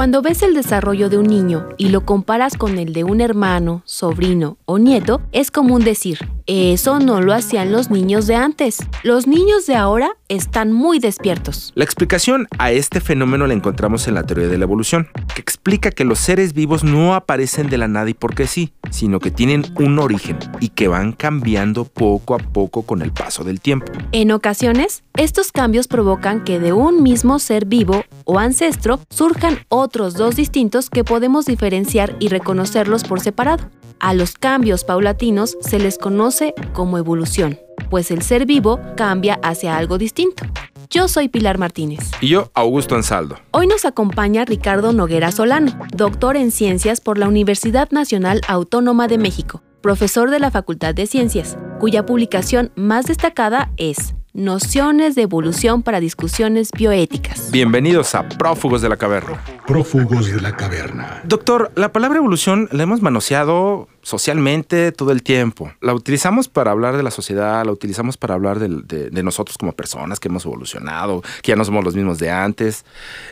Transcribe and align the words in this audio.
Cuando 0.00 0.22
ves 0.22 0.42
el 0.42 0.54
desarrollo 0.54 1.10
de 1.10 1.18
un 1.18 1.26
niño 1.26 1.68
y 1.76 1.90
lo 1.90 2.06
comparas 2.06 2.56
con 2.56 2.78
el 2.78 2.94
de 2.94 3.04
un 3.04 3.20
hermano, 3.20 3.82
sobrino 3.84 4.56
o 4.64 4.78
nieto, 4.78 5.20
es 5.30 5.50
común 5.50 5.84
decir, 5.84 6.20
eso 6.50 6.98
no 6.98 7.20
lo 7.20 7.32
hacían 7.32 7.70
los 7.70 7.90
niños 7.90 8.26
de 8.26 8.34
antes. 8.34 8.78
Los 9.04 9.28
niños 9.28 9.66
de 9.66 9.76
ahora 9.76 10.16
están 10.28 10.72
muy 10.72 10.98
despiertos. 10.98 11.70
La 11.76 11.84
explicación 11.84 12.48
a 12.58 12.72
este 12.72 13.00
fenómeno 13.00 13.46
la 13.46 13.54
encontramos 13.54 14.08
en 14.08 14.14
la 14.14 14.24
teoría 14.24 14.48
de 14.48 14.58
la 14.58 14.64
evolución, 14.64 15.08
que 15.32 15.40
explica 15.40 15.92
que 15.92 16.04
los 16.04 16.18
seres 16.18 16.52
vivos 16.52 16.82
no 16.82 17.14
aparecen 17.14 17.70
de 17.70 17.78
la 17.78 17.86
nada 17.86 18.10
y 18.10 18.14
porque 18.14 18.48
sí, 18.48 18.72
sino 18.90 19.20
que 19.20 19.30
tienen 19.30 19.64
un 19.78 20.00
origen 20.00 20.40
y 20.58 20.70
que 20.70 20.88
van 20.88 21.12
cambiando 21.12 21.84
poco 21.84 22.34
a 22.34 22.38
poco 22.38 22.82
con 22.82 23.02
el 23.02 23.12
paso 23.12 23.44
del 23.44 23.60
tiempo. 23.60 23.92
En 24.10 24.32
ocasiones, 24.32 25.04
estos 25.16 25.52
cambios 25.52 25.86
provocan 25.86 26.42
que 26.42 26.58
de 26.58 26.72
un 26.72 27.00
mismo 27.02 27.38
ser 27.38 27.64
vivo 27.64 28.04
o 28.24 28.40
ancestro 28.40 28.98
surjan 29.08 29.60
otros 29.68 30.14
dos 30.14 30.34
distintos 30.34 30.90
que 30.90 31.04
podemos 31.04 31.46
diferenciar 31.46 32.16
y 32.18 32.26
reconocerlos 32.26 33.04
por 33.04 33.20
separado. 33.20 33.70
A 34.02 34.14
los 34.14 34.32
cambios 34.32 34.84
paulatinos 34.84 35.58
se 35.60 35.78
les 35.78 35.98
conoce 35.98 36.39
como 36.72 36.98
evolución, 36.98 37.58
pues 37.90 38.10
el 38.10 38.22
ser 38.22 38.46
vivo 38.46 38.80
cambia 38.96 39.38
hacia 39.42 39.76
algo 39.76 39.98
distinto. 39.98 40.44
Yo 40.88 41.06
soy 41.06 41.28
Pilar 41.28 41.58
Martínez. 41.58 42.10
Y 42.20 42.28
yo, 42.28 42.50
Augusto 42.54 42.96
Ansaldo. 42.96 43.36
Hoy 43.52 43.66
nos 43.66 43.84
acompaña 43.84 44.44
Ricardo 44.44 44.92
Noguera 44.92 45.30
Solano, 45.30 45.78
doctor 45.94 46.36
en 46.36 46.50
ciencias 46.50 47.00
por 47.00 47.16
la 47.16 47.28
Universidad 47.28 47.90
Nacional 47.90 48.40
Autónoma 48.48 49.06
de 49.06 49.18
México, 49.18 49.62
profesor 49.82 50.30
de 50.30 50.40
la 50.40 50.50
Facultad 50.50 50.94
de 50.94 51.06
Ciencias, 51.06 51.56
cuya 51.78 52.06
publicación 52.06 52.72
más 52.74 53.06
destacada 53.06 53.70
es 53.76 54.14
Nociones 54.32 55.16
de 55.16 55.22
evolución 55.22 55.82
para 55.82 55.98
discusiones 55.98 56.70
bioéticas. 56.70 57.50
Bienvenidos 57.50 58.14
a 58.14 58.28
Prófugos 58.28 58.80
de 58.80 58.88
la 58.88 58.96
Caverna. 58.96 59.42
Prófugos 59.66 60.30
de 60.30 60.40
la 60.40 60.56
caverna. 60.56 61.20
Doctor, 61.24 61.72
la 61.74 61.92
palabra 61.92 62.18
evolución 62.18 62.68
la 62.70 62.84
hemos 62.84 63.02
manoseado 63.02 63.88
socialmente 64.02 64.92
todo 64.92 65.10
el 65.10 65.24
tiempo. 65.24 65.72
La 65.80 65.94
utilizamos 65.94 66.48
para 66.48 66.70
hablar 66.70 66.96
de 66.96 67.02
la 67.02 67.10
sociedad, 67.10 67.64
la 67.66 67.72
utilizamos 67.72 68.16
para 68.16 68.34
hablar 68.34 68.60
de, 68.60 68.68
de- 68.84 69.10
de 69.10 69.22
nosotros 69.24 69.58
como 69.58 69.72
personas 69.72 70.20
que 70.20 70.28
hemos 70.28 70.44
evolucionado, 70.46 71.22
que 71.42 71.50
ya 71.50 71.56
no 71.56 71.64
somos 71.64 71.84
los 71.84 71.96
mismos 71.96 72.20
de 72.20 72.30
antes. 72.30 72.84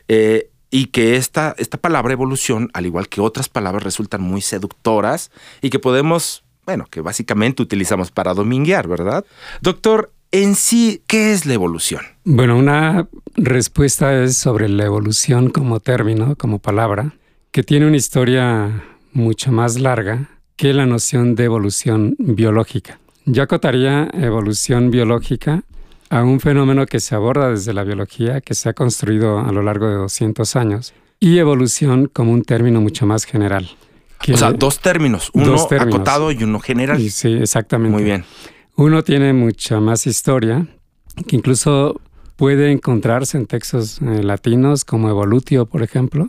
eh, 0.08 0.50
y 0.70 0.86
que 0.88 1.16
esta, 1.16 1.54
esta 1.56 1.78
palabra 1.78 2.12
evolución, 2.12 2.70
al 2.74 2.84
igual 2.84 3.08
que 3.08 3.22
otras 3.22 3.48
palabras, 3.48 3.84
resultan 3.84 4.20
muy 4.20 4.42
seductoras 4.42 5.30
y 5.62 5.70
que 5.70 5.78
podemos, 5.78 6.44
bueno, 6.66 6.84
que 6.90 7.00
básicamente 7.00 7.62
utilizamos 7.62 8.10
para 8.10 8.34
dominguear, 8.34 8.86
¿verdad? 8.86 9.24
Doctor, 9.62 10.12
en 10.32 10.54
sí, 10.54 11.02
¿qué 11.06 11.32
es 11.32 11.46
la 11.46 11.54
evolución? 11.54 12.02
Bueno, 12.24 12.56
una 12.58 13.08
respuesta 13.36 14.22
es 14.22 14.36
sobre 14.36 14.68
la 14.68 14.84
evolución 14.84 15.50
como 15.50 15.80
término, 15.80 16.36
como 16.36 16.58
palabra, 16.58 17.14
que 17.50 17.62
tiene 17.62 17.86
una 17.86 17.96
historia 17.96 18.84
mucho 19.12 19.52
más 19.52 19.78
larga 19.80 20.28
que 20.56 20.72
la 20.74 20.86
noción 20.86 21.34
de 21.34 21.44
evolución 21.44 22.14
biológica. 22.18 22.98
Yo 23.24 23.42
acotaría 23.42 24.08
evolución 24.12 24.90
biológica 24.90 25.62
a 26.10 26.24
un 26.24 26.40
fenómeno 26.40 26.86
que 26.86 27.00
se 27.00 27.14
aborda 27.14 27.50
desde 27.50 27.72
la 27.74 27.84
biología, 27.84 28.40
que 28.40 28.54
se 28.54 28.68
ha 28.68 28.72
construido 28.72 29.38
a 29.38 29.52
lo 29.52 29.62
largo 29.62 29.86
de 29.88 29.94
200 29.94 30.56
años, 30.56 30.94
y 31.20 31.38
evolución 31.38 32.08
como 32.12 32.32
un 32.32 32.42
término 32.42 32.80
mucho 32.80 33.06
más 33.06 33.24
general. 33.24 33.68
O 34.32 34.36
sea, 34.36 34.52
dos 34.52 34.80
términos, 34.80 35.30
uno 35.32 35.46
Dos 35.46 35.68
términos. 35.68 35.94
acotado 35.96 36.32
y 36.32 36.42
uno 36.42 36.58
general. 36.60 37.00
sí, 37.10 37.34
exactamente. 37.34 37.92
Muy 37.94 38.02
bien. 38.04 38.24
Uno 38.78 39.02
tiene 39.02 39.32
mucha 39.32 39.80
más 39.80 40.06
historia, 40.06 40.68
que 41.26 41.34
incluso 41.34 42.00
puede 42.36 42.70
encontrarse 42.70 43.36
en 43.36 43.46
textos 43.46 44.00
eh, 44.00 44.22
latinos 44.22 44.84
como 44.84 45.10
evolutio, 45.10 45.66
por 45.66 45.82
ejemplo, 45.82 46.28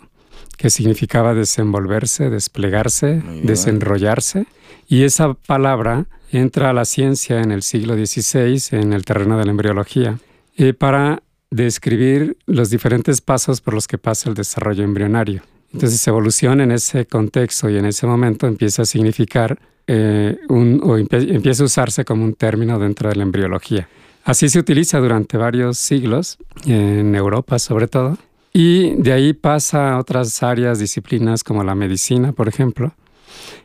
que 0.58 0.72
significaba 0.72 1.36
desenvolverse, 1.36 2.32
desplegarse, 2.32 3.22
desenrollarse. 3.44 4.48
Y 4.88 5.04
esa 5.04 5.36
palabra 5.36 6.08
entra 6.32 6.72
a 6.72 6.74
la 6.74 6.86
ciencia 6.86 7.40
en 7.40 7.52
el 7.52 7.62
siglo 7.62 7.94
XVI, 7.94 8.80
en 8.80 8.94
el 8.94 9.06
terreno 9.06 9.38
de 9.38 9.46
la 9.46 9.52
embriología, 9.52 10.18
eh, 10.58 10.74
para 10.74 11.22
describir 11.52 12.36
los 12.48 12.72
diferentes 12.72 13.22
pasos 13.22 13.62
por 13.62 13.76
los 13.76 13.88
que 13.88 14.00
pasa 14.00 14.28
el 14.28 14.34
desarrollo 14.34 14.84
embrionario. 14.84 15.44
Entonces, 15.74 16.06
evolución 16.08 16.62
en 16.62 16.72
ese 16.72 17.06
contexto 17.06 17.70
y 17.70 17.78
en 17.78 17.86
ese 17.86 18.08
momento 18.08 18.48
empieza 18.48 18.82
a 18.84 18.86
significar 18.86 19.60
eh, 19.92 20.38
un- 20.50 20.80
o 20.84 20.98
empie- 21.00 21.34
empieza 21.34 21.64
a 21.64 21.66
usarse 21.66 22.06
como 22.06 22.24
un 22.24 22.34
término 22.36 22.78
dentro 22.78 23.10
de 23.10 23.16
la 23.16 23.24
embriología. 23.24 23.90
Así 24.24 24.48
se 24.50 24.60
utiliza 24.60 25.00
durante 25.00 25.36
varios 25.38 25.80
siglos, 25.80 26.38
en 26.66 27.16
Europa 27.16 27.58
sobre 27.58 27.88
todo, 27.88 28.16
y 28.54 28.92
de 29.02 29.14
ahí 29.14 29.34
pasa 29.34 29.94
a 29.94 29.98
otras 30.00 30.44
áreas, 30.44 30.78
disciplinas 30.78 31.44
como 31.44 31.64
la 31.64 31.74
medicina, 31.74 32.34
por 32.34 32.48
ejemplo. 32.48 32.94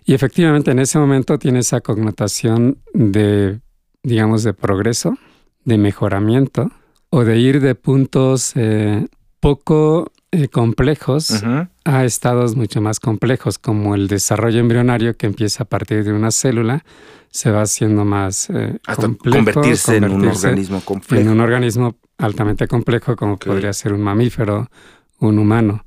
Y 0.07 0.15
efectivamente 0.15 0.71
en 0.71 0.79
ese 0.79 0.99
momento 0.99 1.39
tiene 1.39 1.59
esa 1.59 1.81
connotación 1.83 2.79
de, 2.95 3.61
digamos, 4.03 4.43
de 4.45 4.55
progreso, 4.55 5.19
de 5.67 5.77
mejoramiento, 5.79 6.71
o 7.11 7.25
de 7.25 7.39
ir 7.39 7.61
de 7.61 7.75
puntos 7.75 8.53
eh, 8.57 9.07
poco 9.41 10.11
eh, 10.33 10.49
complejos. 10.49 11.43
A 11.85 12.05
estados 12.05 12.57
mucho 12.57 12.81
más 12.81 12.99
complejos, 12.99 13.59
como 13.59 13.95
el 13.95 14.09
desarrollo 14.09 14.61
embrionario 14.61 15.17
que 15.17 15.27
empieza 15.27 15.65
a 15.65 15.67
partir 15.67 16.03
de 16.05 16.13
una 16.13 16.31
célula, 16.31 16.85
se 17.31 17.51
va 17.51 17.63
haciendo 17.63 18.05
más 18.05 18.49
eh, 18.51 18.79
Hasta 18.87 19.03
complejo, 19.03 19.37
convertirse, 19.37 19.97
en 19.97 20.05
un 20.05 20.27
organismo 20.27 20.77
en 20.77 20.83
complejo. 20.83 21.31
un 21.31 21.41
organismo 21.41 21.97
altamente 22.19 22.69
complejo 22.69 23.17
como 23.17 23.39
podría 23.39 23.73
ser 23.73 23.93
un 23.93 24.03
mamífero, 24.03 24.71
un 25.19 25.39
humano. 25.39 25.85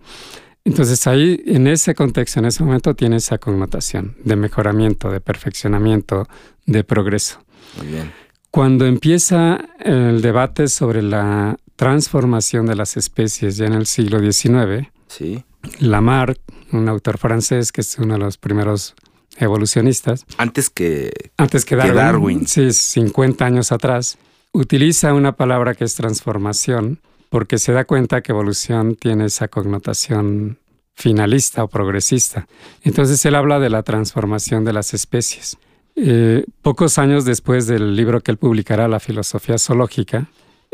Entonces 0.65 1.07
ahí, 1.07 1.41
en 1.45 1.65
ese 1.67 1.95
contexto, 1.95 2.39
en 2.39 2.45
ese 2.45 2.63
momento, 2.63 2.93
tiene 2.93 3.15
esa 3.15 3.37
connotación 3.37 4.17
de 4.23 4.35
mejoramiento, 4.35 5.09
de 5.09 5.21
perfeccionamiento, 5.21 6.27
de 6.65 6.83
progreso. 6.83 7.39
Muy 7.77 7.87
bien. 7.87 8.11
Cuando 8.51 8.85
empieza 8.85 9.59
el 9.79 10.21
debate 10.21 10.67
sobre 10.67 11.01
la 11.01 11.57
transformación 11.77 12.65
de 12.65 12.75
las 12.75 12.97
especies 12.97 13.55
ya 13.55 13.67
en 13.67 13.73
el 13.73 13.85
siglo 13.85 14.19
XIX, 14.19 14.89
Sí. 15.07 15.43
Lamarck, 15.79 16.39
un 16.71 16.87
autor 16.89 17.17
francés 17.17 17.71
que 17.71 17.81
es 17.81 17.97
uno 17.97 18.13
de 18.13 18.19
los 18.19 18.37
primeros 18.37 18.95
evolucionistas, 19.37 20.25
Antes 20.37 20.69
que. 20.69 21.11
antes 21.37 21.65
que 21.65 21.75
Darwin. 21.75 22.47
sí, 22.47 22.71
50 22.71 23.45
años 23.45 23.71
atrás, 23.71 24.17
utiliza 24.51 25.13
una 25.13 25.33
palabra 25.33 25.75
que 25.75 25.83
es 25.83 25.95
transformación 25.95 26.99
porque 27.29 27.57
se 27.57 27.71
da 27.73 27.85
cuenta 27.85 28.21
que 28.21 28.31
evolución 28.31 28.95
tiene 28.95 29.25
esa 29.25 29.47
connotación 29.47 30.57
finalista 30.95 31.63
o 31.63 31.67
progresista. 31.67 32.47
Entonces 32.83 33.23
él 33.25 33.35
habla 33.35 33.59
de 33.59 33.69
la 33.69 33.83
transformación 33.83 34.65
de 34.65 34.73
las 34.73 34.93
especies. 34.93 35.57
Eh, 35.95 36.45
pocos 36.61 36.97
años 36.97 37.25
después 37.25 37.67
del 37.67 37.95
libro 37.95 38.21
que 38.21 38.31
él 38.31 38.37
publicará, 38.37 38.87
La 38.87 38.99
filosofía 38.99 39.57
zoológica, 39.57 40.27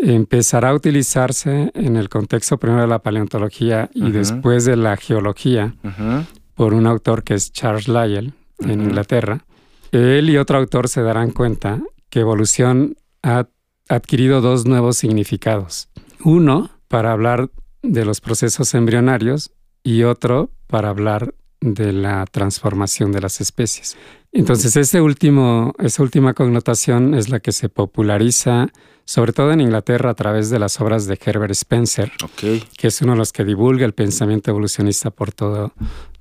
empezará 0.03 0.69
a 0.69 0.73
utilizarse 0.73 1.71
en 1.73 1.95
el 1.95 2.09
contexto 2.09 2.57
primero 2.57 2.81
de 2.81 2.87
la 2.87 2.99
paleontología 2.99 3.89
y 3.93 4.11
después 4.11 4.65
de 4.65 4.75
la 4.75 4.97
geología 4.97 5.75
por 6.55 6.73
un 6.73 6.87
autor 6.87 7.23
que 7.23 7.35
es 7.35 7.51
Charles 7.51 7.87
Lyell 7.87 8.33
en. 8.59 8.81
Inglaterra. 8.81 9.45
Él 9.91 10.29
y 10.29 10.37
otro 10.37 10.57
autor 10.57 10.89
se 10.89 11.01
darán 11.01 11.31
cuenta 11.31 11.81
que 12.09 12.19
evolución 12.19 12.95
ha 13.21 13.47
adquirido 13.89 14.41
dos 14.41 14.65
nuevos 14.65 14.97
significados. 14.97 15.89
Uno 16.23 16.69
para 16.87 17.11
hablar 17.11 17.49
de 17.81 18.05
los 18.05 18.21
procesos 18.21 18.73
embrionarios 18.73 19.51
y 19.83 20.03
otro 20.03 20.51
para 20.67 20.89
hablar 20.89 21.33
de 21.63 21.93
la 21.93 22.25
transformación 22.29 23.11
de 23.11 23.21
las 23.21 23.39
especies. 23.39 23.95
Entonces, 24.33 24.75
ese 24.75 24.99
último, 24.99 25.73
esa 25.79 26.03
última 26.03 26.33
connotación 26.33 27.13
es 27.13 27.29
la 27.29 27.39
que 27.39 27.51
se 27.51 27.69
populariza, 27.69 28.67
sobre 29.05 29.31
todo 29.31 29.51
en 29.51 29.61
Inglaterra, 29.61 30.09
a 30.09 30.13
través 30.13 30.49
de 30.49 30.59
las 30.59 30.81
obras 30.81 31.05
de 31.05 31.17
Herbert 31.23 31.51
Spencer, 31.51 32.11
que 32.35 32.87
es 32.87 33.01
uno 33.01 33.13
de 33.13 33.17
los 33.19 33.31
que 33.31 33.45
divulga 33.45 33.85
el 33.85 33.93
pensamiento 33.93 34.51
evolucionista 34.51 35.09
por 35.11 35.31
todo, 35.31 35.71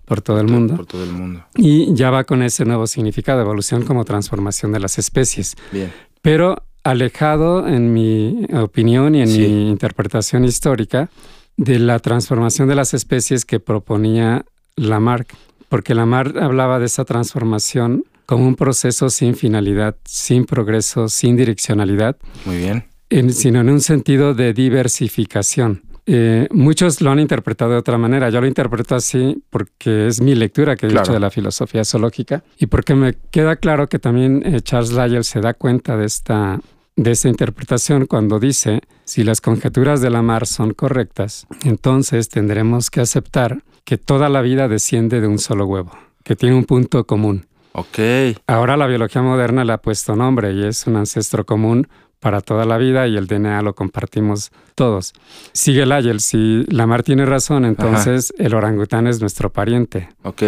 por 0.05 0.21
todo 0.21 0.41
el 0.41 0.47
mundo. 0.47 0.77
Por 0.77 0.87
todo 0.87 1.03
el 1.05 1.13
mundo. 1.13 1.45
Y 1.57 1.93
ya 1.95 2.11
va 2.11 2.25
con 2.25 2.43
ese 2.43 2.65
nuevo 2.65 2.87
significado, 2.87 3.41
evolución 3.41 3.83
como 3.85 4.05
transformación 4.05 4.73
de 4.73 4.81
las 4.81 4.99
especies. 4.99 5.57
Bien. 5.73 5.93
Pero 6.21 6.57
alejado, 6.85 7.67
en 7.67 7.93
mi 7.93 8.47
opinión 8.53 9.15
y 9.15 9.23
en 9.23 9.29
Sí. 9.29 9.39
mi 9.41 9.71
interpretación 9.71 10.45
histórica, 10.45 11.11
de 11.57 11.79
la 11.79 11.99
transformación 11.99 12.69
de 12.69 12.75
las 12.75 12.95
especies 12.95 13.45
que 13.45 13.61
proponía 13.61 14.45
Lamarck. 14.77 15.35
porque 15.69 15.95
Lamar 15.95 16.35
hablaba 16.39 16.79
de 16.79 16.87
esa 16.87 17.05
transformación 17.05 18.05
como 18.27 18.47
un 18.47 18.57
proceso 18.57 19.11
sin 19.11 19.35
finalidad, 19.35 19.97
sin 20.05 20.45
progreso, 20.45 21.09
sin 21.09 21.37
direccionalidad. 21.37 22.17
Muy 22.45 22.59
bien. 22.59 22.85
sino 23.33 23.61
en 23.61 23.71
un 23.71 23.81
sentido 23.81 24.35
de 24.35 24.53
diversificación. 24.53 25.83
Eh, 26.05 26.49
muchos 26.51 27.01
lo 27.01 27.11
han 27.11 27.21
interpretado 27.21 27.73
de 27.73 27.77
otra 27.77 27.97
manera. 27.97 28.29
Yo 28.31 28.41
lo 28.41 28.47
interpreto 28.47 28.95
así 28.95 29.43
porque 29.51 30.09
es 30.09 30.21
mi 30.21 30.35
lectura 30.35 30.77
que 30.77 30.87
he 30.87 30.89
dicho 30.89 31.13
de 31.13 31.21
la 31.21 31.31
filosofía 31.31 31.85
zoológica 31.85 32.43
y 32.59 32.67
porque 32.67 32.95
me 32.95 33.15
queda 33.31 33.57
claro 33.57 33.89
que 33.89 33.99
también 33.99 34.43
eh, 34.45 34.61
Charles 34.63 34.93
Lyell 34.93 35.25
se 35.25 35.41
da 35.41 35.55
cuenta 35.55 35.97
de 35.97 36.07
esta, 36.07 36.61
de 36.97 37.11
esta 37.11 37.29
interpretación 37.29 38.07
cuando 38.07 38.39
dice, 38.39 38.81
si 39.05 39.25
las 39.25 39.41
conjeturas 39.41 40.01
de 40.01 40.11
la 40.11 40.23
mar 40.23 40.47
son 40.47 40.75
correctas, 40.75 41.47
entonces 41.65 42.29
tendremos 42.29 42.91
que 42.91 43.01
aceptar 43.01 43.63
que 43.85 43.99
toda 43.99 44.29
la 44.29 44.43
vida 44.43 44.69
desciende 44.69 45.21
de 45.21 45.27
un 45.27 45.39
solo 45.39 45.67
huevo, 45.67 45.93
que 46.23 46.37
tiene 46.37 46.55
un 46.55 46.65
punto 46.65 47.05
común. 47.05 47.47
Ok. 47.73 47.99
Ahora 48.47 48.77
la 48.77 48.87
biología 48.87 49.23
moderna 49.23 49.65
le 49.65 49.73
ha 49.73 49.79
puesto 49.79 50.15
nombre 50.15 50.53
y 50.53 50.65
es 50.65 50.87
un 50.87 50.97
ancestro 50.97 51.47
común 51.47 51.89
para 52.21 52.41
toda 52.41 52.65
la 52.65 52.79
vida 52.79 53.09
y 53.09 53.17
el 53.17 53.27
DNA 53.27 53.63
lo 53.63 53.75
compartimos 53.75 54.53
todos. 54.77 55.13
Sigue 55.53 55.87
Lyell, 55.87 56.21
si 56.21 56.65
Lamar 56.69 57.03
tiene 57.03 57.27
razón, 57.27 57.65
entonces 57.65 58.33
el 58.39 58.55
orangután 58.55 59.07
es 59.07 59.21
nuestro 59.21 59.51
pariente. 59.51 60.09
Ok. 60.23 60.43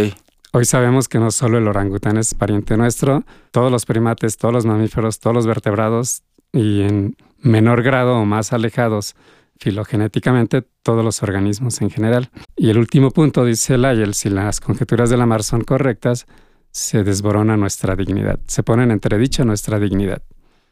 Hoy 0.52 0.66
sabemos 0.66 1.08
que 1.08 1.18
no 1.18 1.32
solo 1.32 1.58
el 1.58 1.66
orangután 1.66 2.16
es 2.16 2.32
pariente 2.34 2.76
nuestro, 2.76 3.24
todos 3.50 3.72
los 3.72 3.86
primates, 3.86 4.36
todos 4.36 4.54
los 4.54 4.66
mamíferos, 4.66 5.18
todos 5.18 5.34
los 5.34 5.48
vertebrados 5.48 6.22
y 6.54 6.82
en 6.82 7.16
menor 7.40 7.82
grado 7.82 8.16
o 8.16 8.24
más 8.24 8.54
alejados 8.54 9.14
filogenéticamente 9.58 10.62
todos 10.82 11.04
los 11.04 11.22
organismos 11.22 11.82
en 11.82 11.90
general. 11.90 12.30
Y 12.56 12.70
el 12.70 12.78
último 12.78 13.10
punto, 13.10 13.44
dice 13.44 13.76
Lyell, 13.76 14.14
si 14.14 14.30
las 14.30 14.60
conjeturas 14.60 15.10
de 15.10 15.18
Lamar 15.18 15.42
son 15.42 15.62
correctas, 15.62 16.26
se 16.70 17.04
desborona 17.04 17.56
nuestra 17.56 17.94
dignidad, 17.94 18.40
se 18.46 18.62
pone 18.62 18.84
en 18.84 18.90
entredicho 18.90 19.44
nuestra 19.44 19.78
dignidad 19.78 20.22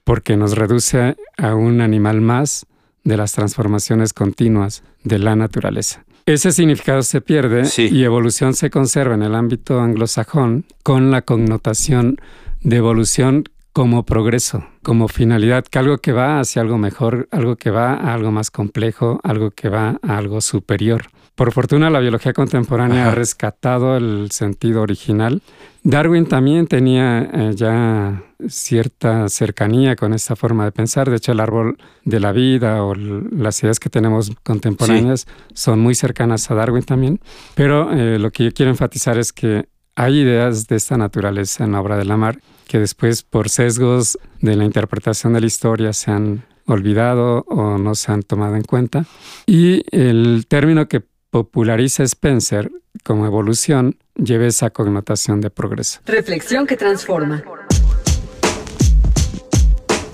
porque 0.05 0.37
nos 0.37 0.56
reduce 0.56 1.17
a 1.37 1.55
un 1.55 1.81
animal 1.81 2.20
más 2.20 2.67
de 3.05 3.17
las 3.17 3.32
transformaciones 3.32 4.12
continuas 4.12 4.82
de 5.05 5.19
la 5.19 5.37
naturaleza. 5.37 6.05
Ese 6.26 6.52
significado 6.52 7.02
se 7.02 7.20
pierde 7.20 7.69
y 7.76 8.05
evolución 8.05 8.55
se 8.55 8.70
conserva 8.70 9.14
en 9.14 9.23
el 9.23 9.34
ámbito 9.34 9.81
anglosajón 9.81 10.64
con 10.84 11.11
la 11.11 11.23
connotación 11.23 12.20
de 12.61 12.76
evolución 12.76 13.44
como 13.72 14.04
progreso, 14.04 14.64
como 14.82 15.08
finalidad, 15.08 15.64
que 15.64 15.78
algo 15.78 15.98
que 15.98 16.12
va 16.12 16.40
hacia 16.40 16.62
algo 16.62 16.78
mejor, 16.78 17.28
algo 17.30 17.56
que 17.56 17.70
va 17.70 17.94
a 17.94 18.12
algo 18.12 18.30
más 18.30 18.50
complejo, 18.50 19.20
algo 19.22 19.50
que 19.50 19.69
va 19.69 19.98
a 20.02 20.19
algo 20.19 20.40
superior. 20.40 21.06
Por 21.34 21.52
fortuna 21.52 21.88
la 21.88 22.00
biología 22.00 22.34
contemporánea 22.34 23.08
ha 23.08 23.14
rescatado 23.14 23.96
el 23.96 24.30
sentido 24.30 24.82
original. 24.82 25.40
Darwin 25.82 26.26
también 26.26 26.66
tenía 26.66 27.22
eh, 27.22 27.52
ya 27.56 28.22
cierta 28.48 29.28
cercanía 29.30 29.96
con 29.96 30.12
esta 30.12 30.36
forma 30.36 30.66
de 30.66 30.72
pensar. 30.72 31.08
De 31.08 31.16
hecho, 31.16 31.32
el 31.32 31.40
árbol 31.40 31.78
de 32.04 32.20
la 32.20 32.32
vida 32.32 32.84
o 32.84 32.94
las 32.94 33.62
ideas 33.62 33.80
que 33.80 33.88
tenemos 33.88 34.30
contemporáneas 34.42 35.26
son 35.54 35.80
muy 35.80 35.94
cercanas 35.94 36.50
a 36.50 36.54
Darwin 36.54 36.82
también. 36.82 37.19
Pero 37.54 37.90
eh, 37.92 38.19
lo 38.19 38.30
que 38.30 38.44
yo 38.44 38.52
quiero 38.52 38.70
enfatizar 38.70 39.16
es 39.19 39.32
que 39.32 39.66
hay 39.94 40.20
ideas 40.20 40.66
de 40.68 40.76
esta 40.76 40.96
naturaleza 40.96 41.64
en 41.64 41.72
la 41.72 41.80
obra 41.80 41.96
de 41.96 42.04
Lamar 42.04 42.40
que 42.66 42.78
después 42.78 43.22
por 43.22 43.48
sesgos 43.48 44.18
de 44.40 44.56
la 44.56 44.64
interpretación 44.64 45.34
de 45.34 45.40
la 45.40 45.46
historia 45.46 45.92
se 45.92 46.10
han 46.10 46.44
olvidado 46.66 47.44
o 47.48 47.76
no 47.76 47.94
se 47.94 48.12
han 48.12 48.22
tomado 48.22 48.56
en 48.56 48.62
cuenta. 48.62 49.04
Y 49.46 49.84
el 49.94 50.46
término 50.48 50.88
que 50.88 51.02
populariza 51.30 52.02
Spencer 52.04 52.70
como 53.04 53.26
evolución 53.26 53.98
lleva 54.14 54.46
esa 54.46 54.70
connotación 54.70 55.40
de 55.40 55.50
progreso. 55.50 56.00
Reflexión 56.06 56.66
que 56.66 56.76
transforma. 56.76 57.42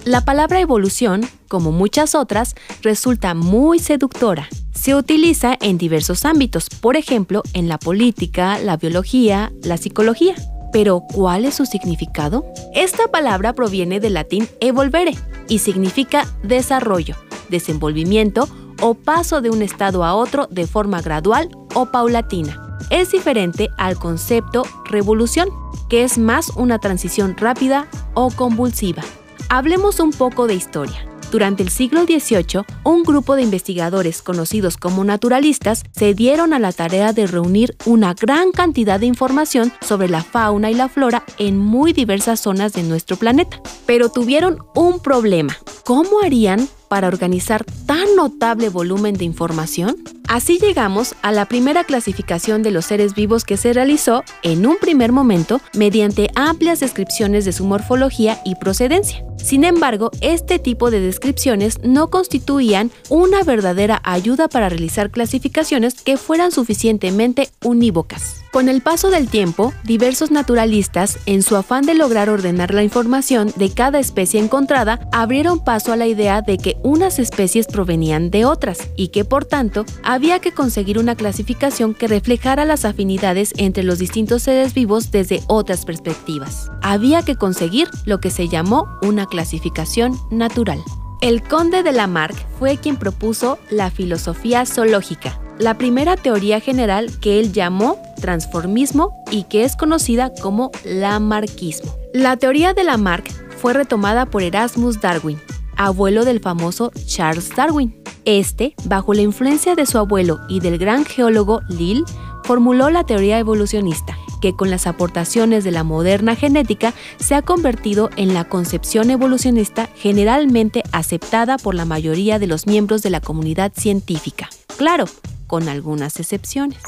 La 0.05 0.25
palabra 0.25 0.61
evolución, 0.61 1.21
como 1.49 1.71
muchas 1.71 2.15
otras, 2.15 2.55
resulta 2.83 3.35
muy 3.35 3.79
seductora. 3.79 4.49
Se 4.81 4.95
utiliza 4.95 5.57
en 5.61 5.77
diversos 5.77 6.25
ámbitos, 6.25 6.69
por 6.71 6.97
ejemplo, 6.97 7.43
en 7.53 7.69
la 7.69 7.79
política, 7.79 8.61
la 8.61 8.77
biología, 8.77 9.53
la 9.65 9.77
psicología. 9.77 10.37
Pero, 10.73 11.01
¿cuál 11.01 11.45
es 11.45 11.57
su 11.57 11.67
significado? 11.67 12.45
Esta 12.77 13.09
palabra 13.09 13.55
proviene 13.55 13.99
del 13.99 14.15
latín 14.15 14.49
evolvere 14.61 15.17
y 15.49 15.59
significa 15.59 16.29
desarrollo, 16.45 17.17
desenvolvimiento 17.49 18.49
o 18.81 18.95
paso 18.95 19.41
de 19.41 19.51
un 19.51 19.63
estado 19.63 20.05
a 20.05 20.15
otro 20.15 20.47
de 20.47 20.69
forma 20.69 21.03
gradual 21.03 21.49
o 21.75 21.87
paulatina. 21.87 22.79
Es 22.91 23.11
diferente 23.11 23.71
al 23.79 23.99
concepto 23.99 24.63
revolución, 24.89 25.49
que 25.91 26.05
es 26.05 26.19
más 26.19 26.51
una 26.51 26.79
transición 26.79 27.37
rápida 27.37 27.89
o 28.15 28.31
convulsiva. 28.31 29.03
Hablemos 29.49 29.99
un 29.99 30.13
poco 30.13 30.47
de 30.47 30.55
historia. 30.55 31.05
Durante 31.31 31.63
el 31.63 31.69
siglo 31.69 32.05
XVIII, 32.05 32.63
un 32.85 33.03
grupo 33.03 33.37
de 33.37 33.43
investigadores 33.43 34.23
conocidos 34.23 34.79
como 34.79 35.05
naturalistas 35.05 35.83
se 35.93 36.15
dieron 36.15 36.55
a 36.55 36.59
la 36.59 36.73
tarea 36.73 37.13
de 37.13 37.27
reunir 37.27 37.77
una 37.85 38.15
gran 38.15 38.51
cantidad 38.51 38.99
de 38.99 39.07
información 39.07 39.71
sobre 39.83 40.09
la 40.09 40.23
fauna 40.23 40.71
y 40.71 40.75
la 40.75 40.89
flora 40.89 41.25
en 41.37 41.59
muy 41.59 41.93
diversas 41.93 42.41
zonas 42.41 42.73
de 42.73 42.83
nuestro 42.83 43.17
planeta. 43.17 43.61
Pero 43.85 44.09
tuvieron 44.09 44.59
un 44.75 45.01
problema. 45.01 45.55
¿Cómo 45.85 46.21
harían 46.25 46.67
para 46.89 47.09
organizar 47.09 47.65
tan 47.87 48.17
notable 48.17 48.69
volumen 48.69 49.15
de 49.15 49.25
información? 49.25 49.97
Así 50.29 50.59
llegamos 50.59 51.15
a 51.23 51.33
la 51.33 51.47
primera 51.47 51.85
clasificación 51.85 52.63
de 52.63 52.71
los 52.71 52.85
seres 52.85 53.15
vivos 53.15 53.45
que 53.45 53.57
se 53.57 53.73
realizó 53.73 54.25
en 54.43 54.67
un 54.67 54.77
primer 54.77 55.11
momento 55.11 55.61
mediante 55.75 56.31
amplias 56.35 56.81
descripciones 56.81 57.47
de 57.47 57.53
su 57.53 57.65
morfología 57.65 58.41
y 58.45 58.55
procedencia. 58.57 59.25
Sin 59.37 59.65
embargo, 59.65 60.11
este 60.21 60.59
tipo 60.59 60.91
de 60.91 61.01
descripciones 61.01 61.79
no 61.83 62.11
constituían 62.11 62.91
una 63.09 63.43
verdadera 63.43 64.03
ayuda 64.05 64.49
para 64.49 64.69
realizar 64.69 65.11
clasificaciones 65.11 66.03
que 66.03 66.19
fueran 66.19 66.53
suficientemente 66.53 67.49
unívocas. 67.65 68.38
Con 68.53 68.71
el 68.71 68.81
paso 68.81 69.11
del 69.11 69.29
tiempo, 69.29 69.75
diversos 69.85 70.31
naturalistas, 70.31 71.19
en 71.27 71.43
su 71.43 71.55
afán 71.55 71.85
de 71.85 71.95
lograr 71.95 72.31
ordenar 72.31 72.73
la 72.73 72.83
información 72.83 73.53
de 73.57 73.71
cada 73.71 73.99
especie 73.99 74.41
encontrada, 74.41 75.07
abrieron 75.13 75.63
paso 75.63 75.93
a 75.93 75.97
la 75.97 76.07
idea 76.07 76.41
de 76.41 76.57
que 76.57 76.79
unas 76.83 77.19
especies 77.19 77.67
provenían 77.67 78.31
de 78.31 78.47
otras 78.47 78.89
y 78.97 79.09
que 79.09 79.27
por 79.27 79.45
tanto 79.45 79.85
había 80.03 80.39
que 80.39 80.53
conseguir 80.53 80.99
una 80.99 81.15
clasificación 81.15 81.93
que 81.93 82.09
reflejara 82.09 82.65
las 82.65 82.87
afinidades 82.87 83.53
entre 83.59 83.83
los 83.83 83.99
distintos 83.99 84.45
seres 84.45 84.73
vivos 84.73 85.11
desde 85.11 85.43
otras 85.47 85.85
perspectivas. 85.85 86.71
Había 86.83 87.23
que 87.23 87.37
conseguir 87.37 87.89
lo 88.07 88.19
que 88.19 88.31
se 88.31 88.49
llamó 88.49 88.89
una 89.03 89.27
clasificación 89.27 90.19
natural. 90.31 90.83
El 91.21 91.43
conde 91.43 91.83
de 91.83 91.93
Lamarck 91.93 92.37
fue 92.59 92.79
quien 92.79 92.97
propuso 92.97 93.59
la 93.71 93.91
filosofía 93.91 94.65
zoológica, 94.65 95.39
la 95.59 95.77
primera 95.77 96.17
teoría 96.17 96.61
general 96.61 97.19
que 97.21 97.41
él 97.41 97.53
llamó 97.53 98.01
transformismo 98.19 99.15
y 99.31 99.45
que 99.45 99.65
es 99.65 99.77
conocida 99.77 100.33
como 100.43 100.71
Lamarckismo. 100.85 101.95
La 102.13 102.37
teoría 102.37 102.75
de 102.75 102.85
Lamarck 102.85 103.31
fue 103.59 103.73
retomada 103.73 104.27
por 104.27 104.43
Erasmus 104.43 105.01
Darwin, 105.01 105.41
abuelo 105.77 106.25
del 106.25 106.41
famoso 106.41 106.93
Charles 107.07 107.51
Darwin. 107.55 107.95
Este, 108.25 108.75
bajo 108.85 109.15
la 109.15 109.23
influencia 109.23 109.75
de 109.75 109.87
su 109.87 109.97
abuelo 109.99 110.39
y 110.49 110.61
del 110.61 110.79
gran 110.79 111.05
geólogo 111.05 111.61
Lill, 111.69 112.05
formuló 112.45 112.91
la 112.91 113.05
teoría 113.05 113.39
evolucionista, 113.39 114.17
que 114.41 114.55
con 114.55 114.71
las 114.71 114.87
aportaciones 114.87 115.65
de 115.65 115.71
la 115.71 115.85
moderna 115.85 116.35
genética 116.37 116.95
se 117.19 117.35
ha 117.35 117.43
convertido 117.43 118.11
en 118.17 118.35
la 118.35 118.45
concepción 118.45 119.11
evolucionista 119.11 119.89
generalmente 119.97 120.83
aceptada 120.93 121.59
por 121.59 121.75
la 121.75 121.85
mayoría 121.85 122.39
de 122.39 122.47
los 122.47 122.67
miembros 122.67 123.03
de 123.03 123.11
la 123.11 123.21
comunidad 123.21 123.73
científica. 123.75 124.49
Claro, 124.77 125.07
con 125.49 125.69
algunas 125.69 126.21
excepciones. 126.21 126.79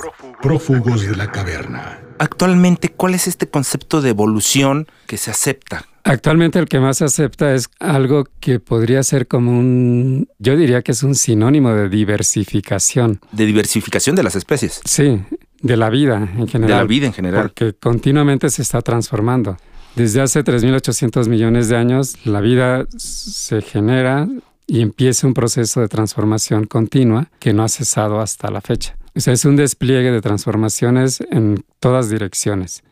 Prófugos 0.40 1.02
de 1.02 1.16
la 1.16 1.32
caverna. 1.32 1.98
Actualmente, 2.20 2.90
¿cuál 2.90 3.14
es 3.14 3.26
este 3.26 3.48
concepto 3.48 4.00
de 4.00 4.10
evolución 4.10 4.86
que 5.08 5.16
se 5.16 5.32
acepta? 5.32 5.86
Actualmente 6.04 6.58
el 6.58 6.66
que 6.66 6.78
más 6.78 6.98
se 6.98 7.04
acepta 7.04 7.54
es 7.54 7.68
algo 7.78 8.26
que 8.38 8.60
podría 8.60 9.02
ser 9.02 9.26
como 9.26 9.58
un, 9.58 10.28
yo 10.38 10.56
diría 10.56 10.82
que 10.82 10.92
es 10.92 11.02
un 11.02 11.14
sinónimo 11.14 11.72
de 11.72 11.88
diversificación. 11.88 13.20
De 13.32 13.46
diversificación 13.46 14.16
de 14.16 14.22
las 14.22 14.36
especies. 14.36 14.80
Sí, 14.84 15.20
de 15.60 15.76
la 15.76 15.90
vida 15.90 16.16
en 16.36 16.46
general. 16.46 16.68
De 16.68 16.82
la 16.82 16.84
vida 16.84 17.06
en 17.06 17.12
general. 17.12 17.42
Porque 17.42 17.74
continuamente 17.74 18.48
se 18.50 18.62
está 18.62 18.82
transformando. 18.82 19.56
Desde 19.96 20.20
hace 20.20 20.44
3.800 20.44 21.28
millones 21.28 21.68
de 21.68 21.76
años, 21.76 22.14
la 22.24 22.40
vida 22.40 22.86
se 22.96 23.60
genera, 23.60 24.28
y 24.70 24.82
empieza 24.82 25.26
un 25.26 25.34
proceso 25.34 25.80
de 25.80 25.88
transformación 25.88 26.64
continua 26.64 27.28
que 27.40 27.52
no 27.52 27.64
ha 27.64 27.68
cesado 27.68 28.20
hasta 28.20 28.52
la 28.52 28.60
fecha. 28.60 28.96
O 29.16 29.20
sea, 29.20 29.32
es 29.32 29.44
un 29.44 29.56
despliegue 29.56 30.12
de 30.12 30.20
transformaciones 30.20 31.20
en 31.28 31.64
todas 31.80 32.08
direcciones. 32.08 32.84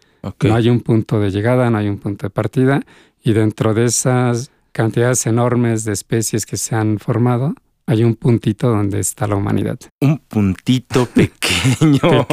No 0.42 0.56
hay 0.56 0.70
un 0.70 0.80
punto 0.80 1.20
de 1.20 1.30
llegada, 1.30 1.70
no 1.70 1.78
hay 1.78 1.88
un 1.88 1.99
punto 1.99 2.26
de 2.26 2.30
partida 2.30 2.82
y 3.23 3.32
dentro 3.32 3.75
de 3.75 3.85
esas 3.85 4.50
cantidades 4.73 5.25
enormes 5.28 5.85
de 5.85 5.92
especies 5.92 6.47
que 6.47 6.56
se 6.56 6.75
han 6.75 6.99
formado, 6.99 7.54
hay 7.87 8.02
un 8.02 8.16
puntito 8.16 8.68
donde 8.68 8.99
está 8.99 9.28
la 9.28 9.37
humanidad. 9.37 9.78
Un 10.00 10.18
puntito 10.18 11.06
pequeño. 11.14 12.26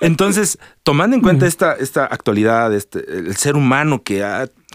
Entonces, 0.00 0.58
tomando 0.82 1.14
en 1.14 1.22
cuenta 1.22 1.46
esta, 1.46 1.74
esta 1.74 2.06
actualidad, 2.06 2.74
este, 2.74 2.98
el 3.08 3.36
ser 3.36 3.54
humano 3.54 4.02
que 4.02 4.24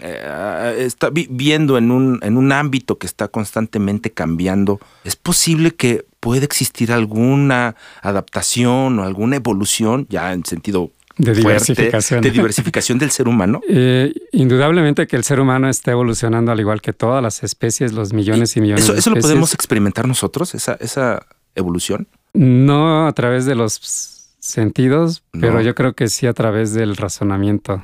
eh, 0.00 0.76
está 0.78 1.10
viviendo 1.10 1.78
en 1.78 1.90
un, 1.90 2.18
en 2.22 2.36
un 2.36 2.52
ámbito 2.52 2.98
que 2.98 3.06
está 3.06 3.28
constantemente 3.28 4.10
cambiando, 4.10 4.80
¿es 5.04 5.16
posible 5.16 5.72
que 5.72 6.04
pueda 6.20 6.44
existir 6.44 6.92
alguna 6.92 7.76
adaptación 8.02 8.98
o 8.98 9.04
alguna 9.04 9.36
evolución, 9.36 10.06
ya 10.08 10.32
en 10.32 10.44
sentido 10.44 10.90
de 11.16 11.34
diversificación. 11.34 12.22
de 12.22 12.30
diversificación 12.30 12.98
del 12.98 13.10
ser 13.10 13.28
humano? 13.28 13.60
Eh, 13.72 14.12
indudablemente 14.32 15.06
que 15.06 15.16
el 15.16 15.24
ser 15.24 15.38
humano 15.38 15.68
está 15.68 15.92
evolucionando 15.92 16.50
al 16.50 16.60
igual 16.60 16.82
que 16.82 16.92
todas 16.92 17.22
las 17.22 17.42
especies, 17.42 17.92
los 17.92 18.12
millones 18.12 18.56
y 18.56 18.60
millones 18.60 18.84
¿Eso, 18.84 18.92
de 18.94 18.98
¿Eso 18.98 19.10
lo 19.10 19.16
podemos 19.16 19.54
experimentar 19.54 20.08
nosotros, 20.08 20.54
esa, 20.54 20.74
esa 20.80 21.24
evolución? 21.54 22.08
No 22.32 23.06
a 23.06 23.12
través 23.12 23.46
de 23.46 23.54
los 23.54 24.19
sentidos, 24.40 25.22
pero 25.32 25.60
yo 25.60 25.74
creo 25.74 25.92
que 25.92 26.08
sí 26.08 26.26
a 26.26 26.32
través 26.32 26.72
del 26.72 26.96
razonamiento. 26.96 27.82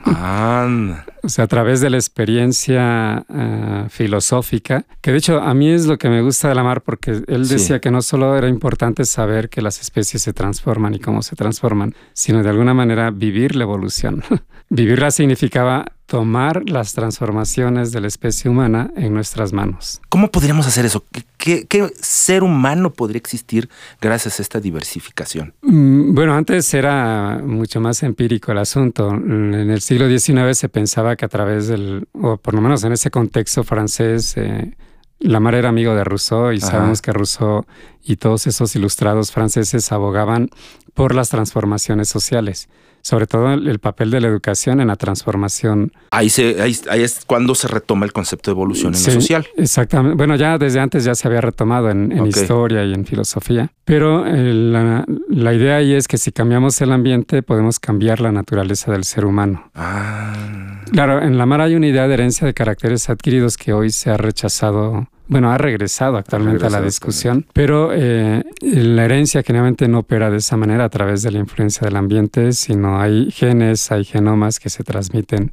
o 1.22 1.28
sea, 1.28 1.44
a 1.44 1.46
través 1.46 1.80
de 1.80 1.90
la 1.90 1.96
experiencia 1.98 3.24
eh, 3.28 3.86
filosófica, 3.90 4.84
que 5.00 5.12
de 5.12 5.18
hecho 5.18 5.40
a 5.40 5.54
mí 5.54 5.70
es 5.70 5.86
lo 5.86 5.98
que 5.98 6.08
me 6.08 6.22
gusta 6.22 6.48
de 6.48 6.54
la 6.54 6.62
mar, 6.64 6.82
porque 6.82 7.22
él 7.26 7.46
decía 7.46 7.80
que 7.80 7.90
no 7.90 8.02
solo 8.02 8.36
era 8.36 8.48
importante 8.48 9.04
saber 9.04 9.48
que 9.48 9.62
las 9.62 9.80
especies 9.80 10.22
se 10.22 10.32
transforman 10.32 10.94
y 10.94 10.98
cómo 10.98 11.22
se 11.22 11.36
transforman, 11.36 11.94
sino 12.14 12.42
de 12.42 12.48
alguna 12.48 12.74
manera 12.74 13.10
vivir 13.10 13.54
la 13.54 13.64
evolución. 13.64 14.22
Vivirla 14.68 15.12
significaba 15.12 15.92
tomar 16.06 16.68
las 16.68 16.92
transformaciones 16.92 17.90
de 17.90 18.00
la 18.00 18.06
especie 18.06 18.48
humana 18.48 18.90
en 18.96 19.12
nuestras 19.12 19.52
manos. 19.52 20.00
¿Cómo 20.08 20.30
podríamos 20.30 20.66
hacer 20.66 20.86
eso? 20.86 21.04
¿Qué, 21.36 21.66
ser 22.00 22.42
humano 22.42 22.92
podría 22.92 23.18
existir 23.18 23.68
gracias 24.00 24.38
a 24.38 24.42
esta 24.42 24.60
diversificación? 24.60 25.54
Mm, 25.62 26.14
bueno, 26.14 26.34
antes 26.34 26.72
era 26.74 27.40
mucho 27.44 27.80
más 27.80 28.02
empírico 28.02 28.52
el 28.52 28.58
asunto. 28.58 29.10
En 29.10 29.54
el 29.54 29.80
siglo 29.80 30.08
XIX 30.08 30.56
se 30.56 30.68
pensaba 30.68 31.16
que 31.16 31.24
a 31.24 31.28
través 31.28 31.66
del, 31.68 32.08
o 32.12 32.36
por 32.36 32.54
lo 32.54 32.60
menos 32.60 32.82
en 32.84 32.92
ese 32.92 33.10
contexto 33.10 33.64
francés, 33.64 34.36
eh, 34.36 34.76
Lamar 35.18 35.54
era 35.54 35.70
amigo 35.70 35.94
de 35.94 36.04
Rousseau 36.04 36.52
y 36.52 36.60
sabemos 36.60 37.00
que 37.00 37.12
Rousseau 37.12 37.64
y 38.02 38.16
todos 38.16 38.46
esos 38.46 38.76
ilustrados 38.76 39.32
franceses 39.32 39.90
abogaban 39.90 40.50
por 40.94 41.14
las 41.14 41.30
transformaciones 41.30 42.08
sociales 42.08 42.68
sobre 43.06 43.28
todo 43.28 43.52
el, 43.52 43.78
papel 43.78 44.10
de 44.10 44.20
la 44.20 44.26
educación 44.26 44.80
en 44.80 44.88
la 44.88 44.96
transformación. 44.96 45.92
Ahí, 46.10 46.28
se, 46.28 46.60
ahí, 46.60 47.02
es 47.02 47.24
cuando 47.24 47.54
se 47.54 47.68
retoma 47.68 48.04
el 48.04 48.12
concepto 48.12 48.50
de 48.50 48.56
evolución 48.56 48.96
en 48.96 49.04
lo 49.04 49.10
social. 49.12 49.46
Exactamente. 49.56 50.16
Bueno, 50.16 50.34
ya 50.34 50.58
desde 50.58 50.80
antes 50.80 51.04
ya 51.04 51.14
se 51.14 51.28
había 51.28 51.40
retomado 51.40 51.88
en, 51.88 52.26
historia 52.26 52.84
y 52.84 52.92
en 52.92 53.06
filosofía, 53.06 53.70
pero 53.84 54.26
eh, 54.26 54.52
la, 54.52 55.04
la, 55.28 55.54
idea 55.54 55.76
ahí 55.76 55.92
es 55.92 56.08
que 56.08 56.18
si 56.18 56.32
cambiamos 56.32 56.80
el 56.80 56.90
ambiente 56.90 57.44
podemos 57.44 57.78
cambiar 57.78 58.20
la 58.20 58.32
naturaleza 58.32 58.90
del 58.90 59.04
ser 59.04 59.24
humano. 59.24 59.70
Ah. 59.76 60.82
Claro, 60.90 61.22
en 61.22 61.38
la 61.38 61.46
mar 61.46 61.60
hay 61.60 61.76
una 61.76 61.86
idea 61.86 62.08
de 62.08 62.14
herencia 62.14 62.44
de 62.44 62.54
caracteres 62.54 63.08
adquiridos 63.08 63.56
que 63.56 63.72
hoy 63.72 63.90
se 63.90 64.10
ha 64.10 64.16
rechazado 64.16 65.06
bueno, 65.28 65.50
ha 65.50 65.58
regresado 65.58 66.16
actualmente 66.16 66.66
a 66.66 66.70
la 66.70 66.80
discusión, 66.80 67.46
pero 67.52 67.90
eh, 67.92 68.44
la 68.60 69.04
herencia 69.04 69.42
generalmente 69.42 69.88
no 69.88 70.00
opera 70.00 70.30
de 70.30 70.38
esa 70.38 70.56
manera 70.56 70.84
a 70.84 70.88
través 70.88 71.22
de 71.22 71.32
la 71.32 71.38
influencia 71.38 71.84
del 71.84 71.96
ambiente, 71.96 72.52
sino 72.52 73.00
hay 73.00 73.30
genes, 73.30 73.90
hay 73.90 74.04
genomas 74.04 74.60
que 74.60 74.70
se 74.70 74.84
transmiten 74.84 75.52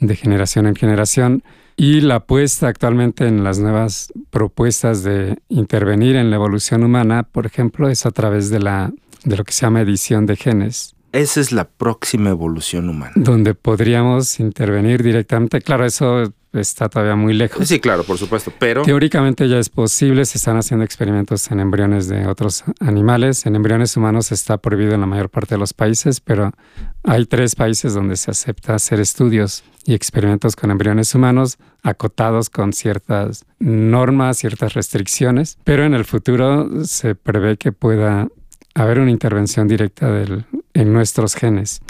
de 0.00 0.16
generación 0.16 0.66
en 0.66 0.76
generación. 0.76 1.42
Y 1.76 2.00
la 2.00 2.16
apuesta 2.16 2.66
actualmente 2.66 3.26
en 3.26 3.44
las 3.44 3.60
nuevas 3.60 4.12
propuestas 4.30 5.04
de 5.04 5.38
intervenir 5.48 6.16
en 6.16 6.30
la 6.30 6.36
evolución 6.36 6.82
humana, 6.82 7.22
por 7.22 7.46
ejemplo, 7.46 7.88
es 7.88 8.04
a 8.04 8.10
través 8.10 8.50
de, 8.50 8.58
la, 8.58 8.92
de 9.24 9.36
lo 9.36 9.44
que 9.44 9.52
se 9.52 9.62
llama 9.62 9.80
edición 9.80 10.26
de 10.26 10.34
genes. 10.34 10.96
Esa 11.12 11.40
es 11.40 11.52
la 11.52 11.68
próxima 11.68 12.30
evolución 12.30 12.88
humana. 12.88 13.12
Donde 13.14 13.54
podríamos 13.54 14.40
intervenir 14.40 15.02
directamente. 15.02 15.60
Claro, 15.60 15.86
eso 15.86 16.32
está 16.52 16.88
todavía 16.88 17.16
muy 17.16 17.34
lejos. 17.34 17.66
Sí, 17.68 17.80
claro, 17.80 18.04
por 18.04 18.18
supuesto, 18.18 18.52
pero... 18.58 18.82
Teóricamente 18.82 19.48
ya 19.48 19.58
es 19.58 19.68
posible, 19.68 20.24
se 20.24 20.38
están 20.38 20.56
haciendo 20.56 20.84
experimentos 20.84 21.50
en 21.50 21.60
embriones 21.60 22.08
de 22.08 22.26
otros 22.26 22.64
animales. 22.80 23.46
En 23.46 23.56
embriones 23.56 23.96
humanos 23.96 24.32
está 24.32 24.58
prohibido 24.58 24.94
en 24.94 25.00
la 25.00 25.06
mayor 25.06 25.30
parte 25.30 25.54
de 25.54 25.58
los 25.58 25.74
países, 25.74 26.20
pero 26.20 26.52
hay 27.04 27.26
tres 27.26 27.54
países 27.54 27.94
donde 27.94 28.16
se 28.16 28.30
acepta 28.30 28.74
hacer 28.74 29.00
estudios 29.00 29.64
y 29.84 29.94
experimentos 29.94 30.56
con 30.56 30.70
embriones 30.70 31.14
humanos 31.14 31.58
acotados 31.82 32.50
con 32.50 32.72
ciertas 32.72 33.44
normas, 33.58 34.38
ciertas 34.38 34.74
restricciones, 34.74 35.58
pero 35.64 35.84
en 35.84 35.94
el 35.94 36.04
futuro 36.04 36.84
se 36.84 37.14
prevé 37.14 37.56
que 37.56 37.72
pueda 37.72 38.28
haber 38.74 39.00
una 39.00 39.10
intervención 39.10 39.66
directa 39.68 40.10
del, 40.10 40.44
en 40.74 40.92
nuestros 40.92 41.34
genes. 41.34 41.80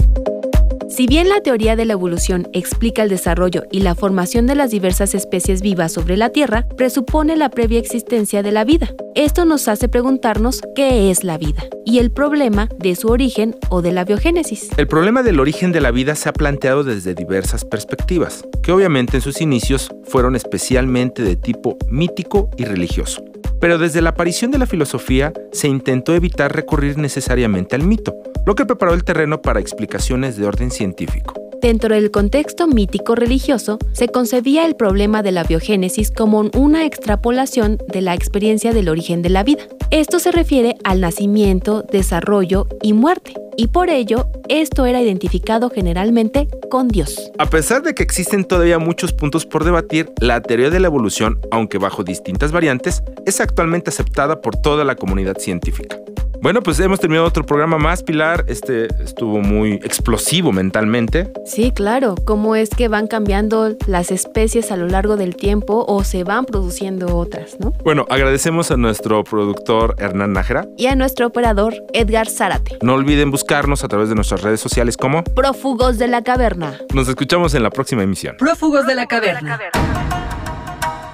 Si 0.89 1.07
bien 1.07 1.29
la 1.29 1.43
teoría 1.43 1.77
de 1.77 1.85
la 1.85 1.93
evolución 1.93 2.49
explica 2.55 3.03
el 3.03 3.11
desarrollo 3.11 3.65
y 3.71 3.81
la 3.81 3.95
formación 3.95 4.47
de 4.47 4.55
las 4.55 4.71
diversas 4.71 5.15
especies 5.15 5.61
vivas 5.61 5.93
sobre 5.93 6.17
la 6.17 6.31
Tierra, 6.31 6.67
presupone 6.79 7.37
la 7.37 7.51
previa 7.51 7.79
existencia 7.79 8.43
de 8.43 8.53
la 8.53 8.65
vida. 8.65 8.95
Esto 9.15 9.45
nos 9.45 9.69
hace 9.69 9.89
preguntarnos 9.89 10.63
qué 10.75 11.11
es 11.11 11.25
la 11.25 11.37
vida 11.37 11.63
y 11.85 11.99
el 11.99 12.11
problema 12.11 12.71
de 12.79 12.97
su 12.97 13.09
origen 13.09 13.55
o 13.69 13.83
de 13.83 13.93
la 13.93 14.05
biogénesis. 14.05 14.71
El 14.79 14.89
problema 14.89 15.23
del 15.23 15.41
origen 15.41 15.73
de 15.73 15.83
la 15.83 15.91
vida 15.91 16.15
se 16.15 16.31
ha 16.31 16.33
planteado 16.33 16.85
desde 16.85 17.15
diversas 17.15 17.67
perspectivas, 17.67 18.45
que 18.63 18.73
obviamente 18.73 19.19
en 19.19 19.23
sus 19.23 19.43
inicios 19.43 19.91
fueron 20.05 20.37
especialmente 20.37 21.23
de 21.23 21.37
tipo 21.37 21.77
mítico 21.91 22.49
y 22.57 22.65
religioso. 22.65 23.28
Pero 23.61 23.79
desde 23.79 24.03
la 24.03 24.11
aparición 24.11 24.51
de 24.51 24.59
la 24.59 24.67
filosofía 24.67 25.33
se 25.53 25.69
intentó 25.69 26.15
evitar 26.15 26.55
recurrir 26.55 26.99
necesariamente 26.99 27.75
al 27.75 27.83
mito, 27.83 28.15
lo 28.47 28.55
que 28.55 28.67
preparó 28.67 28.95
el 28.95 29.05
terreno 29.05 29.43
para 29.43 29.61
explicaciones 29.61 30.37
de 30.37 30.47
orden 30.47 30.71
científico. 30.71 31.48
Dentro 31.61 31.93
del 31.93 32.13
contexto 32.13 32.69
mítico 32.69 33.17
religioso, 33.17 33.79
se 33.93 34.07
concebía 34.09 34.65
el 34.65 34.77
problema 34.77 35.25
de 35.25 35.33
la 35.33 35.43
biogénesis 35.43 36.13
como 36.13 36.49
una 36.55 36.87
extrapolación 36.87 37.79
de 37.89 38.01
la 38.01 38.15
experiencia 38.15 38.73
del 38.73 38.89
origen 38.89 39.23
de 39.23 39.31
la 39.31 39.43
vida. 39.43 39.65
Esto 39.91 40.21
se 40.21 40.31
refiere 40.31 40.77
al 40.85 41.01
nacimiento, 41.01 41.83
desarrollo 41.83 42.69
y 42.81 42.93
muerte, 42.93 43.35
y 43.57 43.67
por 43.67 43.91
ello 43.91 44.29
esto 44.49 44.87
era 44.87 45.03
identificado 45.03 45.69
generalmente 45.69 46.47
con 46.71 46.87
Dios. 46.87 47.33
A 47.39 47.47
pesar 47.47 47.83
de 47.83 47.93
que 47.95 48.05
existen 48.05 48.45
todavía 48.45 48.79
muchos 48.79 49.13
puntos 49.13 49.45
por 49.45 49.65
debatir, 49.65 50.13
la 50.21 50.41
teoría 50.41 50.71
de 50.71 50.79
la 50.79 50.87
evolución, 50.87 51.41
aunque 51.51 51.79
bajo 51.79 52.05
distintas 52.05 52.53
variantes, 52.53 53.03
es 53.27 53.41
actualmente 53.41 53.91
aceptada 53.91 54.41
por 54.41 54.55
toda 54.55 54.85
la 54.85 54.95
comunidad 54.95 55.39
científica. 55.39 55.99
Bueno, 56.41 56.63
pues 56.63 56.79
hemos 56.79 57.01
terminado 57.01 57.27
otro 57.27 57.45
programa 57.45 57.79
más, 57.79 58.03
Pilar. 58.03 58.45
Este 58.47 58.87
estuvo 59.03 59.41
muy 59.41 59.73
explosivo 59.75 60.53
mentalmente. 60.53 61.33
Sí, 61.45 61.73
claro. 61.73 62.15
Cómo 62.25 62.55
es 62.55 62.71
que 62.71 62.87
van 62.89 63.09
cambiando 63.09 63.77
las 63.87 64.13
especies 64.13 64.71
a 64.71 64.77
lo 64.77 64.87
largo 64.87 65.17
del 65.17 65.35
tiempo 65.35 65.85
o 65.89 66.05
se 66.05 66.23
van 66.23 66.45
produciendo 66.45 67.17
otras, 67.17 67.57
¿no? 67.59 67.73
Bueno, 67.83 68.07
agradecemos 68.09 68.71
a 68.71 68.77
nuestro 68.77 69.25
productor 69.25 69.97
Hernán 69.99 70.33
Nájera. 70.33 70.69
Y 70.77 70.87
a 70.87 70.95
nuestro 70.95 71.27
operador 71.27 71.75
Edgar 71.93 72.29
Zárate. 72.29 72.79
No 72.83 72.95
olviden 72.95 73.31
buscarnos 73.31 73.83
a 73.83 73.89
través 73.89 74.09
de 74.09 74.15
nuestras 74.15 74.43
redes 74.43 74.61
sociales 74.61 74.97
como 74.97 75.25
Prófugos 75.25 75.99
de 75.99 76.07
la 76.07 76.23
Caverna. 76.23 76.79
Nos 76.95 77.09
escuchamos 77.09 77.55
en 77.55 77.65
la 77.65 77.71
próxima 77.71 78.05
emisión. 78.05 78.37
Prófugos 78.39 78.87
de 78.87 78.95
la 78.95 79.07
Caverna 79.07 79.59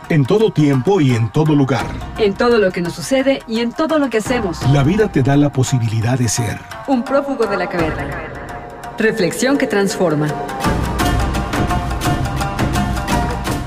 en 0.08 0.24
todo 0.24 0.52
tiempo 0.52 1.00
y 1.00 1.12
en 1.12 1.30
todo 1.30 1.54
lugar. 1.54 1.86
En 2.18 2.34
todo 2.34 2.58
lo 2.58 2.70
que 2.70 2.80
nos 2.80 2.94
sucede 2.94 3.42
y 3.46 3.60
en 3.60 3.72
todo 3.72 3.98
lo 3.98 4.10
que 4.10 4.18
hacemos. 4.18 4.60
La 4.70 4.82
vida 4.82 5.08
te 5.08 5.22
da 5.22 5.36
la 5.36 5.50
posibilidad 5.50 6.18
de 6.18 6.28
ser 6.28 6.58
un 6.86 7.02
prófugo 7.02 7.46
de 7.46 7.56
la 7.56 7.68
caverna. 7.68 8.10
Reflexión 8.98 9.58
que 9.58 9.66
transforma. 9.66 10.28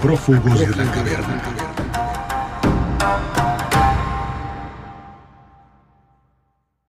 Prófugos 0.01 0.59
de 0.59 0.67
la 0.75 0.91
caverna. 0.91 1.56